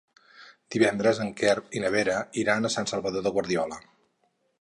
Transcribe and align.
Divendres 0.75 1.19
en 1.25 1.29
Quer 1.41 1.53
i 1.79 1.83
na 1.83 1.91
Vera 1.97 2.15
iran 2.45 2.65
a 2.65 2.71
Sant 2.77 2.89
Salvador 2.93 3.25
de 3.29 3.33
Guardiola. 3.37 3.79